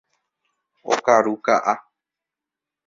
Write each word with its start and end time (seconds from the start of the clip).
Okaru 0.91 1.35
ka'a. 1.45 1.73